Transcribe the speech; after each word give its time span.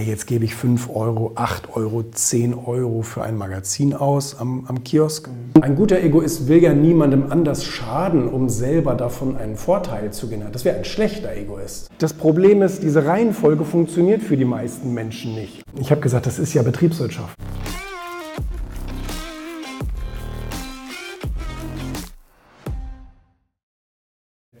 hey, 0.00 0.08
jetzt 0.08 0.26
gebe 0.26 0.46
ich 0.46 0.54
5 0.54 0.88
Euro, 0.94 1.32
8 1.34 1.76
Euro, 1.76 2.02
10 2.02 2.54
Euro 2.54 3.02
für 3.02 3.22
ein 3.22 3.36
Magazin 3.36 3.92
aus 3.92 4.34
am, 4.38 4.64
am 4.66 4.82
Kiosk. 4.82 5.28
Ein 5.60 5.76
guter 5.76 6.02
Egoist 6.02 6.48
will 6.48 6.62
ja 6.62 6.72
niemandem 6.72 7.30
anders 7.30 7.64
schaden, 7.64 8.26
um 8.26 8.48
selber 8.48 8.94
davon 8.94 9.36
einen 9.36 9.56
Vorteil 9.56 10.10
zu 10.10 10.28
generieren. 10.28 10.54
Das 10.54 10.64
wäre 10.64 10.78
ein 10.78 10.86
schlechter 10.86 11.36
Egoist. 11.36 11.90
Das 11.98 12.14
Problem 12.14 12.62
ist, 12.62 12.82
diese 12.82 13.04
Reihenfolge 13.04 13.64
funktioniert 13.64 14.22
für 14.22 14.38
die 14.38 14.46
meisten 14.46 14.94
Menschen 14.94 15.34
nicht. 15.34 15.62
Ich 15.78 15.90
habe 15.90 16.00
gesagt, 16.00 16.24
das 16.24 16.38
ist 16.38 16.54
ja 16.54 16.62
Betriebswirtschaft. 16.62 17.36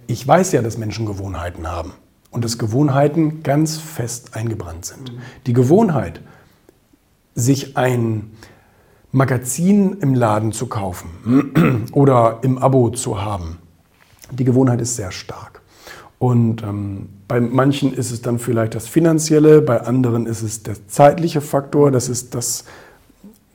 Ich 0.06 0.26
weiß 0.28 0.52
ja, 0.52 0.60
dass 0.60 0.76
Menschen 0.76 1.06
Gewohnheiten 1.06 1.66
haben 1.66 1.94
und 2.30 2.44
dass 2.44 2.58
Gewohnheiten 2.58 3.42
ganz 3.42 3.76
fest 3.76 4.36
eingebrannt 4.36 4.84
sind. 4.84 5.12
Die 5.46 5.52
Gewohnheit, 5.52 6.20
sich 7.34 7.76
ein 7.76 8.32
Magazin 9.12 9.98
im 10.00 10.14
Laden 10.14 10.52
zu 10.52 10.66
kaufen 10.66 11.88
oder 11.92 12.38
im 12.42 12.58
Abo 12.58 12.90
zu 12.90 13.20
haben, 13.20 13.58
die 14.30 14.44
Gewohnheit 14.44 14.80
ist 14.80 14.96
sehr 14.96 15.10
stark. 15.10 15.62
Und 16.18 16.62
ähm, 16.62 17.08
bei 17.26 17.40
manchen 17.40 17.94
ist 17.94 18.10
es 18.10 18.20
dann 18.22 18.38
vielleicht 18.38 18.74
das 18.74 18.86
Finanzielle, 18.86 19.62
bei 19.62 19.80
anderen 19.80 20.26
ist 20.26 20.42
es 20.42 20.62
der 20.62 20.86
zeitliche 20.86 21.40
Faktor, 21.40 21.90
das 21.90 22.08
ist 22.08 22.34
das 22.34 22.64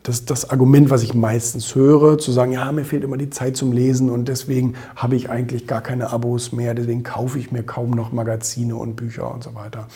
das 0.05 0.17
ist 0.19 0.29
das 0.29 0.51
Argument, 0.51 0.91
was 0.91 1.01
ich 1.01 1.15
meistens 1.15 1.73
höre, 1.73 2.19
zu 2.19 2.31
sagen, 2.31 2.51
ja, 2.51 2.71
mir 2.71 2.85
fehlt 2.85 3.03
immer 3.03 3.17
die 3.17 3.31
Zeit 3.31 3.57
zum 3.57 3.71
Lesen 3.71 4.11
und 4.11 4.27
deswegen 4.27 4.75
habe 4.95 5.15
ich 5.15 5.31
eigentlich 5.31 5.65
gar 5.65 5.81
keine 5.81 6.11
Abos 6.11 6.51
mehr, 6.51 6.75
deswegen 6.75 7.01
kaufe 7.01 7.39
ich 7.39 7.51
mir 7.51 7.63
kaum 7.63 7.89
noch 7.89 8.11
Magazine 8.11 8.75
und 8.75 8.95
Bücher 8.95 9.33
und 9.33 9.43
so 9.43 9.55
weiter. 9.55 9.87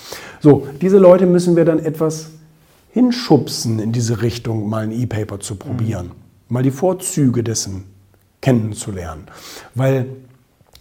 So, 0.42 0.68
diese 0.82 0.98
Leute 0.98 1.28
müssen 1.28 1.56
wir 1.56 1.64
dann 1.64 1.78
etwas 1.78 2.32
hinschubsen 2.92 3.78
in 3.78 3.92
diese 3.92 4.24
Richtung, 4.24 4.68
mal 4.68 4.84
ein 4.84 4.92
E-Paper 4.92 5.40
zu 5.40 5.56
probieren, 5.56 6.08
mhm. 6.08 6.12
mal 6.50 6.64
die 6.64 6.72
Vorzüge 6.72 7.44
dessen 7.44 7.84
kennenzulernen. 8.42 9.26
Weil 9.76 10.08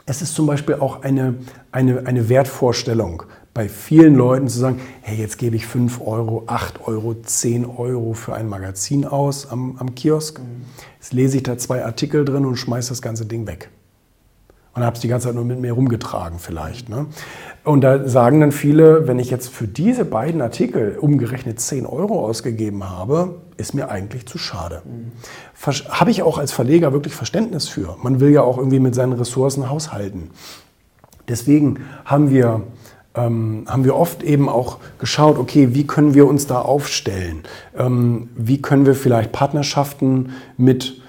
es 0.08 0.22
ist 0.22 0.34
zum 0.34 0.46
Beispiel 0.46 0.76
auch 0.76 1.02
eine, 1.02 1.34
eine, 1.70 2.06
eine 2.06 2.28
Wertvorstellung 2.30 3.24
bei 3.52 3.68
vielen 3.68 4.14
Leuten 4.14 4.48
zu 4.48 4.58
sagen, 4.58 4.80
hey, 5.02 5.18
jetzt 5.18 5.36
gebe 5.36 5.56
ich 5.56 5.66
5 5.66 6.00
Euro, 6.00 6.44
8 6.46 6.86
Euro, 6.86 7.14
10 7.14 7.66
Euro 7.66 8.14
für 8.14 8.34
ein 8.34 8.48
Magazin 8.48 9.04
aus 9.04 9.50
am, 9.50 9.76
am 9.78 9.94
Kiosk. 9.94 10.40
Jetzt 10.98 11.12
lese 11.12 11.36
ich 11.36 11.42
da 11.42 11.58
zwei 11.58 11.84
Artikel 11.84 12.24
drin 12.24 12.46
und 12.46 12.56
schmeiße 12.56 12.88
das 12.88 13.02
ganze 13.02 13.26
Ding 13.26 13.46
weg. 13.46 13.68
Und 14.78 14.84
habe 14.86 14.94
es 14.94 15.00
die 15.00 15.08
ganze 15.08 15.26
Zeit 15.26 15.34
nur 15.34 15.44
mit 15.44 15.60
mir 15.60 15.72
rumgetragen 15.72 16.38
vielleicht. 16.38 16.88
Ne? 16.88 17.06
Und 17.64 17.82
da 17.82 18.08
sagen 18.08 18.40
dann 18.40 18.52
viele, 18.52 19.08
wenn 19.08 19.18
ich 19.18 19.30
jetzt 19.30 19.48
für 19.48 19.66
diese 19.66 20.04
beiden 20.04 20.40
Artikel 20.40 20.96
umgerechnet 21.00 21.60
10 21.60 21.84
Euro 21.84 22.24
ausgegeben 22.24 22.88
habe, 22.88 23.40
ist 23.56 23.74
mir 23.74 23.90
eigentlich 23.90 24.26
zu 24.26 24.38
schade. 24.38 24.82
Habe 25.88 26.10
ich 26.10 26.22
auch 26.22 26.38
als 26.38 26.52
Verleger 26.52 26.92
wirklich 26.92 27.14
Verständnis 27.14 27.68
für. 27.68 27.96
Man 28.02 28.20
will 28.20 28.30
ja 28.30 28.42
auch 28.42 28.56
irgendwie 28.56 28.78
mit 28.78 28.94
seinen 28.94 29.14
Ressourcen 29.14 29.68
haushalten. 29.68 30.30
Deswegen 31.28 31.80
haben 32.04 32.30
wir 32.30 32.62
ähm, 33.14 33.64
haben 33.66 33.84
wir 33.84 33.96
oft 33.96 34.22
eben 34.22 34.48
auch 34.48 34.78
geschaut, 34.98 35.38
okay, 35.38 35.74
wie 35.74 35.86
können 35.86 36.14
wir 36.14 36.28
uns 36.28 36.46
da 36.46 36.60
aufstellen? 36.60 37.42
Ähm, 37.76 38.28
wie 38.36 38.62
können 38.62 38.86
wir 38.86 38.94
vielleicht 38.94 39.32
Partnerschaften 39.32 40.30
mit 40.56 41.00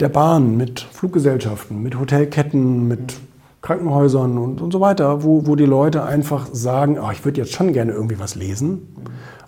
der 0.00 0.08
Bahn, 0.08 0.56
mit 0.56 0.80
Fluggesellschaften, 0.80 1.82
mit 1.82 1.98
Hotelketten, 1.98 2.88
mit 2.88 3.16
Krankenhäusern 3.62 4.38
und, 4.38 4.60
und 4.62 4.72
so 4.72 4.80
weiter, 4.80 5.22
wo, 5.22 5.46
wo 5.46 5.56
die 5.56 5.66
Leute 5.66 6.04
einfach 6.04 6.46
sagen, 6.52 6.98
oh, 6.98 7.10
ich 7.12 7.24
würde 7.24 7.42
jetzt 7.42 7.52
schon 7.52 7.72
gerne 7.72 7.92
irgendwie 7.92 8.18
was 8.18 8.34
lesen. 8.34 8.88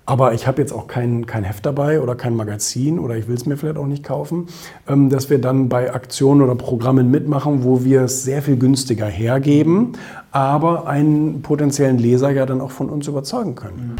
Aber 0.05 0.35
ich 0.35 0.47
habe 0.49 0.61
jetzt 0.61 0.73
auch 0.73 0.89
kein, 0.89 1.27
kein 1.27 1.45
Heft 1.45 1.65
dabei 1.65 2.01
oder 2.01 2.17
kein 2.17 2.35
Magazin 2.35 2.99
oder 2.99 3.17
ich 3.17 3.29
will 3.29 3.37
es 3.37 3.47
mir 3.47 3.57
vielleicht 3.57 3.79
auch 3.79 3.87
nicht 3.87 4.03
kaufen, 4.03 4.49
ähm, 4.89 5.09
dass 5.09 5.31
wir 5.31 5.41
dann 5.41 5.69
bei 5.69 5.95
Aktionen 5.95 6.43
oder 6.43 6.57
Programmen 6.57 7.11
mitmachen, 7.11 7.63
wo 7.63 7.85
wir 7.85 8.03
es 8.03 8.25
sehr 8.25 8.43
viel 8.43 8.57
günstiger 8.57 9.07
hergeben, 9.07 9.93
aber 10.33 10.89
einen 10.89 11.43
potenziellen 11.43 11.99
Leser 11.99 12.31
ja 12.31 12.47
dann 12.47 12.61
auch 12.61 12.73
von 12.73 12.91
uns 12.91 13.07
überzeugen 13.07 13.55
können. 13.55 13.97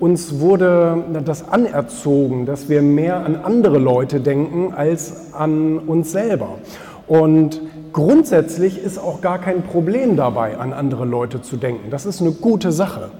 Uns 0.00 0.40
wurde 0.40 1.04
das 1.24 1.48
anerzogen, 1.48 2.46
dass 2.46 2.68
wir 2.68 2.82
mehr 2.82 3.24
an 3.24 3.36
andere 3.36 3.78
Leute 3.78 4.20
denken 4.20 4.74
als 4.74 5.32
an 5.32 5.78
uns 5.78 6.12
selber. 6.12 6.58
Und 7.06 7.60
grundsätzlich 7.92 8.82
ist 8.82 8.98
auch 8.98 9.20
gar 9.20 9.38
kein 9.38 9.62
Problem 9.62 10.16
dabei, 10.16 10.58
an 10.58 10.72
andere 10.72 11.04
Leute 11.04 11.42
zu 11.42 11.56
denken. 11.56 11.90
Das 11.90 12.06
ist 12.06 12.20
eine 12.20 12.32
gute 12.32 12.72
Sache. 12.72 13.10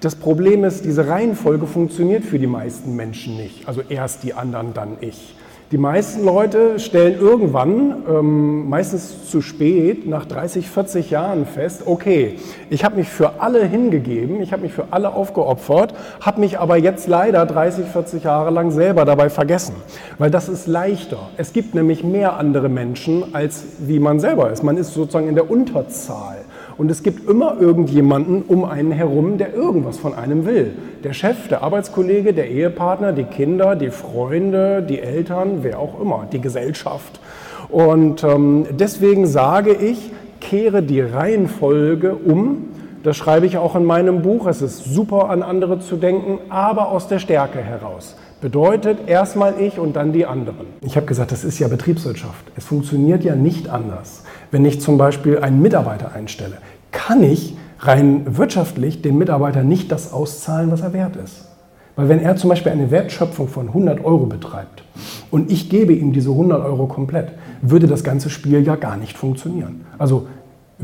Das 0.00 0.16
Problem 0.16 0.64
ist, 0.64 0.84
diese 0.84 1.06
Reihenfolge 1.06 1.66
funktioniert 1.66 2.24
für 2.24 2.38
die 2.38 2.48
meisten 2.48 2.96
Menschen 2.96 3.36
nicht. 3.36 3.68
Also 3.68 3.82
erst 3.88 4.24
die 4.24 4.34
anderen, 4.34 4.74
dann 4.74 4.96
ich. 5.00 5.36
Die 5.72 5.78
meisten 5.78 6.22
Leute 6.22 6.78
stellen 6.78 7.18
irgendwann, 7.18 8.02
ähm, 8.06 8.68
meistens 8.68 9.30
zu 9.30 9.40
spät, 9.40 10.06
nach 10.06 10.26
30, 10.26 10.68
40 10.68 11.08
Jahren 11.08 11.46
fest, 11.46 11.84
okay, 11.86 12.36
ich 12.68 12.84
habe 12.84 12.96
mich 12.96 13.08
für 13.08 13.40
alle 13.40 13.64
hingegeben, 13.64 14.42
ich 14.42 14.52
habe 14.52 14.64
mich 14.64 14.74
für 14.74 14.88
alle 14.90 15.14
aufgeopfert, 15.14 15.94
habe 16.20 16.40
mich 16.40 16.58
aber 16.58 16.76
jetzt 16.76 17.08
leider 17.08 17.46
30, 17.46 17.86
40 17.86 18.24
Jahre 18.24 18.50
lang 18.50 18.70
selber 18.70 19.06
dabei 19.06 19.30
vergessen. 19.30 19.74
Weil 20.18 20.30
das 20.30 20.50
ist 20.50 20.66
leichter. 20.66 21.30
Es 21.38 21.54
gibt 21.54 21.74
nämlich 21.74 22.04
mehr 22.04 22.36
andere 22.36 22.68
Menschen, 22.68 23.34
als 23.34 23.64
wie 23.78 23.98
man 23.98 24.20
selber 24.20 24.50
ist. 24.50 24.62
Man 24.62 24.76
ist 24.76 24.92
sozusagen 24.92 25.28
in 25.28 25.36
der 25.36 25.50
Unterzahl. 25.50 26.41
Und 26.82 26.90
es 26.90 27.04
gibt 27.04 27.30
immer 27.30 27.60
irgendjemanden 27.60 28.42
um 28.42 28.64
einen 28.64 28.90
herum, 28.90 29.38
der 29.38 29.54
irgendwas 29.54 29.98
von 29.98 30.14
einem 30.14 30.46
will. 30.46 30.72
Der 31.04 31.12
Chef, 31.12 31.46
der 31.46 31.62
Arbeitskollege, 31.62 32.32
der 32.32 32.50
Ehepartner, 32.50 33.12
die 33.12 33.22
Kinder, 33.22 33.76
die 33.76 33.90
Freunde, 33.90 34.82
die 34.82 34.98
Eltern, 34.98 35.58
wer 35.62 35.78
auch 35.78 36.00
immer, 36.00 36.26
die 36.32 36.40
Gesellschaft. 36.40 37.20
Und 37.68 38.24
ähm, 38.24 38.66
deswegen 38.72 39.28
sage 39.28 39.74
ich, 39.74 40.10
kehre 40.40 40.82
die 40.82 41.00
Reihenfolge 41.00 42.16
um. 42.16 42.70
Das 43.04 43.16
schreibe 43.16 43.46
ich 43.46 43.58
auch 43.58 43.76
in 43.76 43.84
meinem 43.84 44.22
Buch. 44.22 44.48
Es 44.48 44.60
ist 44.60 44.84
super, 44.84 45.30
an 45.30 45.44
andere 45.44 45.78
zu 45.78 45.94
denken, 45.94 46.40
aber 46.48 46.88
aus 46.88 47.06
der 47.06 47.20
Stärke 47.20 47.60
heraus. 47.60 48.16
Bedeutet 48.42 49.08
erstmal 49.08 49.60
ich 49.60 49.78
und 49.78 49.94
dann 49.94 50.12
die 50.12 50.26
anderen. 50.26 50.66
Ich 50.80 50.96
habe 50.96 51.06
gesagt, 51.06 51.30
das 51.30 51.44
ist 51.44 51.60
ja 51.60 51.68
Betriebswirtschaft. 51.68 52.44
Es 52.56 52.64
funktioniert 52.64 53.22
ja 53.22 53.36
nicht 53.36 53.68
anders. 53.68 54.24
Wenn 54.50 54.64
ich 54.64 54.80
zum 54.80 54.98
Beispiel 54.98 55.38
einen 55.38 55.62
Mitarbeiter 55.62 56.12
einstelle, 56.12 56.56
kann 56.92 57.22
ich 57.22 57.56
rein 57.80 58.36
wirtschaftlich 58.38 59.02
dem 59.02 59.18
Mitarbeiter 59.18 59.64
nicht 59.64 59.90
das 59.90 60.12
auszahlen, 60.12 60.70
was 60.70 60.82
er 60.82 60.92
wert 60.92 61.16
ist. 61.16 61.48
Weil 61.96 62.08
wenn 62.08 62.20
er 62.20 62.36
zum 62.36 62.48
Beispiel 62.48 62.72
eine 62.72 62.90
Wertschöpfung 62.90 63.48
von 63.48 63.68
100 63.68 64.04
Euro 64.04 64.26
betreibt 64.26 64.84
und 65.30 65.50
ich 65.50 65.68
gebe 65.68 65.92
ihm 65.92 66.12
diese 66.12 66.30
100 66.30 66.64
Euro 66.64 66.86
komplett, 66.86 67.32
würde 67.60 67.86
das 67.86 68.04
ganze 68.04 68.30
Spiel 68.30 68.64
ja 68.64 68.76
gar 68.76 68.96
nicht 68.96 69.18
funktionieren. 69.18 69.84
Also 69.98 70.26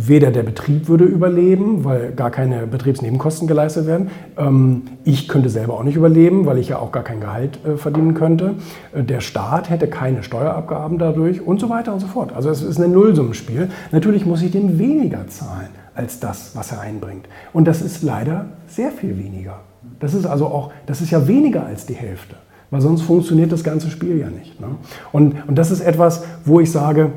Weder 0.00 0.30
der 0.30 0.44
Betrieb 0.44 0.86
würde 0.86 1.04
überleben, 1.04 1.82
weil 1.82 2.12
gar 2.12 2.30
keine 2.30 2.69
Betriebsnebenkosten 2.69 3.48
geleistet 3.48 3.88
werden. 3.88 4.10
Ähm, 4.36 4.82
ich 5.02 5.26
könnte 5.26 5.48
selber 5.48 5.75
auch 5.75 5.82
nicht 5.82 5.96
überleben, 5.96 6.46
weil 6.46 6.58
ich 6.58 6.69
ja 6.69 6.78
auch 6.78 6.92
gar 6.92 7.02
kein 7.02 7.19
Gehalt 7.19 7.58
äh, 7.66 7.76
verdienen 7.76 8.14
könnte. 8.14 8.54
Äh, 8.94 9.02
der 9.02 9.20
Staat 9.20 9.70
hätte 9.70 9.88
keine 9.88 10.22
Steuerabgaben 10.22 10.98
dadurch 10.98 11.44
und 11.44 11.58
so 11.58 11.69
weiter 11.69 11.92
und 11.92 11.98
so 11.98 12.06
fort. 12.06 12.32
Also 12.32 12.48
es 12.48 12.62
ist 12.62 12.78
ein 12.80 12.92
Nullsummenspiel. 12.92 13.70
Natürlich 13.90 14.25
muss 14.25 14.40
ich 14.40 14.52
dem 14.52 14.78
weniger 14.78 15.26
zahlen 15.26 15.70
als 15.98 16.20
das, 16.20 16.53
was 16.54 16.72
er 16.72 16.81
einbringt. 16.81 17.28
Und 17.53 17.66
das 17.66 17.82
ist 17.82 18.03
leider 18.03 18.47
sehr 18.69 18.92
viel 18.92 19.19
weniger. 19.19 19.60
Das 20.00 20.14
ist 20.14 20.26
also 20.26 20.47
auch, 20.47 20.70
das 20.86 21.00
ist 21.00 21.10
ja 21.10 21.26
weniger 21.26 21.66
als 21.66 21.86
die 21.86 21.94
Hälfte. 21.94 22.36
Weil 22.70 22.81
sonst 22.81 23.03
funktioniert 23.03 23.50
das 23.50 23.64
ganze 23.64 23.91
Spiel 23.91 24.19
ja 24.19 24.28
nicht. 24.28 24.60
Ne? 24.60 24.69
Und, 25.10 25.34
und 25.48 25.56
das 25.56 25.70
ist 25.70 25.81
etwas, 25.81 26.25
wo 26.44 26.60
ich 26.60 26.70
sage, 26.70 27.12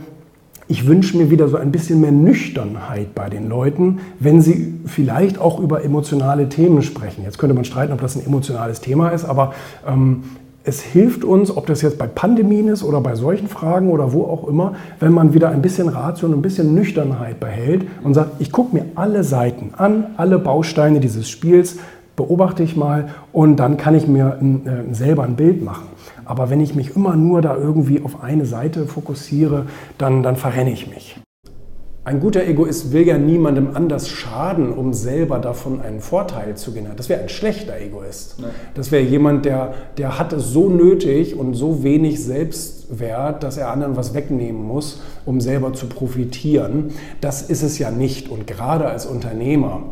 ich 0.67 0.87
wünsche 0.87 1.17
mir 1.17 1.29
wieder 1.29 1.49
so 1.49 1.57
ein 1.57 1.71
bisschen 1.71 1.99
mehr 1.99 2.13
Nüchternheit 2.13 3.13
bei 3.13 3.29
den 3.29 3.49
Leuten, 3.49 3.99
wenn 4.19 4.41
sie 4.41 4.79
vielleicht 4.85 5.37
auch 5.37 5.59
über 5.59 5.83
emotionale 5.83 6.47
Themen 6.47 6.81
sprechen. 6.81 7.23
Jetzt 7.25 7.37
könnte 7.37 7.53
man 7.53 7.65
streiten, 7.65 7.91
ob 7.91 7.99
das 7.99 8.15
ein 8.15 8.25
emotionales 8.25 8.79
Thema 8.79 9.09
ist, 9.09 9.25
aber 9.25 9.53
ähm, 9.85 10.23
es 10.63 10.81
hilft 10.81 11.23
uns, 11.23 11.55
ob 11.55 11.65
das 11.65 11.81
jetzt 11.81 11.97
bei 11.97 12.07
Pandemien 12.07 12.67
ist 12.67 12.83
oder 12.83 13.01
bei 13.01 13.15
solchen 13.15 13.47
Fragen 13.47 13.89
oder 13.89 14.13
wo 14.13 14.23
auch 14.25 14.47
immer, 14.47 14.73
wenn 14.99 15.11
man 15.11 15.33
wieder 15.33 15.49
ein 15.49 15.61
bisschen 15.61 15.89
Ratio 15.89 16.27
und 16.27 16.35
ein 16.35 16.41
bisschen 16.41 16.75
Nüchternheit 16.75 17.39
behält 17.39 17.87
und 18.03 18.13
sagt, 18.13 18.39
ich 18.39 18.51
gucke 18.51 18.75
mir 18.75 18.85
alle 18.95 19.23
Seiten 19.23 19.71
an, 19.75 20.07
alle 20.17 20.37
Bausteine 20.37 20.99
dieses 20.99 21.29
Spiels, 21.29 21.77
beobachte 22.15 22.61
ich 22.61 22.75
mal 22.75 23.09
und 23.31 23.57
dann 23.57 23.77
kann 23.77 23.95
ich 23.95 24.07
mir 24.07 24.37
äh, 24.39 24.93
selber 24.93 25.23
ein 25.23 25.35
Bild 25.35 25.63
machen. 25.63 25.87
Aber 26.25 26.49
wenn 26.49 26.61
ich 26.61 26.75
mich 26.75 26.95
immer 26.95 27.15
nur 27.15 27.41
da 27.41 27.55
irgendwie 27.55 28.03
auf 28.03 28.23
eine 28.23 28.45
Seite 28.45 28.85
fokussiere, 28.85 29.65
dann, 29.97 30.21
dann 30.21 30.35
verrenne 30.35 30.71
ich 30.71 30.87
mich. 30.89 31.19
Ein 32.03 32.19
guter 32.19 32.43
Egoist 32.47 32.93
will 32.93 33.05
ja 33.05 33.19
niemandem 33.19 33.75
anders 33.75 34.09
schaden, 34.09 34.73
um 34.73 34.91
selber 34.91 35.37
davon 35.37 35.81
einen 35.81 35.99
Vorteil 35.99 36.57
zu 36.57 36.71
generieren. 36.71 36.97
Das 36.97 37.09
wäre 37.09 37.21
ein 37.21 37.29
schlechter 37.29 37.79
Egoist. 37.79 38.39
Nein. 38.39 38.49
Das 38.73 38.91
wäre 38.91 39.03
jemand, 39.03 39.45
der, 39.45 39.75
der 39.99 40.17
hat 40.17 40.33
es 40.33 40.47
so 40.47 40.67
nötig 40.67 41.35
und 41.35 41.53
so 41.53 41.83
wenig 41.83 42.23
Selbstwert, 42.23 43.43
dass 43.43 43.57
er 43.57 43.69
anderen 43.69 43.97
was 43.97 44.15
wegnehmen 44.15 44.63
muss, 44.63 44.99
um 45.27 45.39
selber 45.41 45.73
zu 45.73 45.85
profitieren. 45.85 46.89
Das 47.21 47.43
ist 47.43 47.61
es 47.61 47.77
ja 47.77 47.91
nicht. 47.91 48.29
Und 48.29 48.47
gerade 48.47 48.87
als 48.87 49.05
Unternehmer 49.05 49.83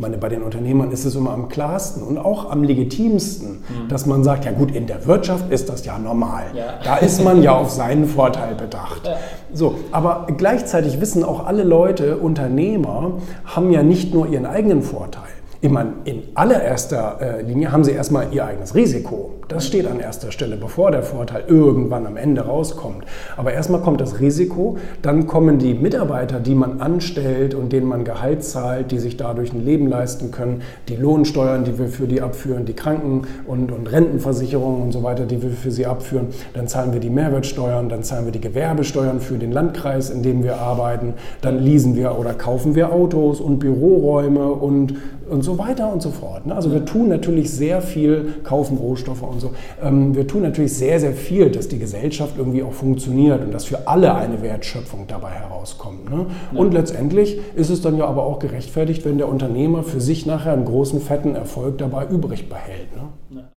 meine, 0.00 0.18
bei 0.18 0.28
den 0.28 0.42
Unternehmern 0.42 0.90
ist 0.90 1.04
es 1.04 1.14
immer 1.14 1.32
am 1.32 1.48
klarsten 1.48 2.02
und 2.02 2.18
auch 2.18 2.50
am 2.50 2.62
legitimsten, 2.62 3.50
mhm. 3.50 3.88
dass 3.88 4.06
man 4.06 4.24
sagt, 4.24 4.44
ja 4.44 4.52
gut, 4.52 4.74
in 4.74 4.86
der 4.86 5.06
Wirtschaft 5.06 5.50
ist 5.50 5.68
das 5.68 5.84
ja 5.84 5.98
normal. 5.98 6.44
Ja. 6.54 6.74
Da 6.84 6.96
ist 6.96 7.22
man 7.22 7.42
ja 7.42 7.52
auf 7.56 7.70
seinen 7.70 8.06
Vorteil 8.06 8.54
bedacht. 8.54 9.06
Ja. 9.06 9.16
So, 9.52 9.76
aber 9.92 10.26
gleichzeitig 10.36 11.00
wissen 11.00 11.24
auch 11.24 11.46
alle 11.46 11.64
Leute, 11.64 12.18
Unternehmer 12.18 13.12
haben 13.44 13.70
ja 13.70 13.82
nicht 13.82 14.14
nur 14.14 14.28
ihren 14.28 14.46
eigenen 14.46 14.82
Vorteil. 14.82 15.22
Meine, 15.60 15.94
in 16.04 16.22
allererster 16.34 17.18
äh, 17.20 17.42
Linie 17.42 17.72
haben 17.72 17.82
sie 17.82 17.90
erstmal 17.90 18.32
ihr 18.32 18.44
eigenes 18.44 18.76
Risiko. 18.76 19.34
Das 19.48 19.66
steht 19.66 19.86
an 19.86 19.98
erster 19.98 20.30
Stelle, 20.30 20.56
bevor 20.56 20.90
der 20.90 21.02
Vorteil 21.02 21.42
irgendwann 21.48 22.06
am 22.06 22.16
Ende 22.16 22.42
rauskommt. 22.42 23.04
Aber 23.36 23.52
erstmal 23.52 23.80
kommt 23.80 24.00
das 24.00 24.20
Risiko, 24.20 24.76
dann 25.02 25.26
kommen 25.26 25.58
die 25.58 25.74
Mitarbeiter, 25.74 26.38
die 26.38 26.54
man 26.54 26.80
anstellt 26.80 27.54
und 27.54 27.72
denen 27.72 27.88
man 27.88 28.04
Gehalt 28.04 28.44
zahlt, 28.44 28.92
die 28.92 28.98
sich 28.98 29.16
dadurch 29.16 29.52
ein 29.52 29.64
Leben 29.64 29.88
leisten 29.88 30.30
können, 30.30 30.62
die 30.88 30.96
Lohnsteuern, 30.96 31.64
die 31.64 31.78
wir 31.78 31.88
für 31.88 32.06
die 32.06 32.20
abführen, 32.20 32.66
die 32.66 32.74
Kranken- 32.74 33.22
und, 33.46 33.72
und 33.72 33.90
Rentenversicherungen 33.90 34.82
und 34.82 34.92
so 34.92 35.02
weiter, 35.02 35.24
die 35.24 35.42
wir 35.42 35.50
für 35.50 35.72
sie 35.72 35.86
abführen. 35.86 36.28
Dann 36.52 36.68
zahlen 36.68 36.92
wir 36.92 37.00
die 37.00 37.10
Mehrwertsteuern, 37.10 37.88
dann 37.88 38.04
zahlen 38.04 38.26
wir 38.26 38.32
die 38.32 38.40
Gewerbesteuern 38.40 39.20
für 39.20 39.38
den 39.38 39.50
Landkreis, 39.50 40.10
in 40.10 40.22
dem 40.22 40.44
wir 40.44 40.58
arbeiten. 40.58 41.14
Dann 41.40 41.58
leasen 41.58 41.96
wir 41.96 42.16
oder 42.18 42.34
kaufen 42.34 42.74
wir 42.74 42.92
Autos 42.92 43.40
und 43.40 43.58
Büroräume 43.58 44.46
und 44.46 44.94
und 45.28 45.42
so 45.42 45.58
weiter 45.58 45.92
und 45.92 46.02
so 46.02 46.10
fort. 46.10 46.46
Ne? 46.46 46.54
Also 46.54 46.72
wir 46.72 46.84
tun 46.84 47.08
natürlich 47.08 47.50
sehr 47.50 47.80
viel, 47.82 48.34
kaufen 48.44 48.78
Rohstoffe 48.78 49.22
und 49.22 49.40
so. 49.40 49.52
Ähm, 49.82 50.14
wir 50.14 50.26
tun 50.26 50.42
natürlich 50.42 50.74
sehr, 50.74 51.00
sehr 51.00 51.12
viel, 51.12 51.50
dass 51.50 51.68
die 51.68 51.78
Gesellschaft 51.78 52.34
irgendwie 52.38 52.62
auch 52.62 52.72
funktioniert 52.72 53.42
und 53.42 53.52
dass 53.52 53.64
für 53.64 53.86
alle 53.86 54.14
eine 54.14 54.42
Wertschöpfung 54.42 55.06
dabei 55.06 55.30
herauskommt. 55.30 56.10
Ne? 56.10 56.26
Und 56.54 56.72
letztendlich 56.72 57.38
ist 57.54 57.70
es 57.70 57.82
dann 57.82 57.96
ja 57.96 58.06
aber 58.06 58.24
auch 58.24 58.38
gerechtfertigt, 58.38 59.04
wenn 59.04 59.18
der 59.18 59.28
Unternehmer 59.28 59.82
für 59.82 60.00
sich 60.00 60.26
nachher 60.26 60.52
einen 60.52 60.64
großen, 60.64 61.00
fetten 61.00 61.34
Erfolg 61.34 61.78
dabei 61.78 62.06
übrig 62.06 62.48
behält. 62.48 62.94
Ne? 62.96 63.48